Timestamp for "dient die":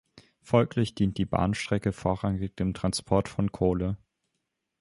0.95-1.27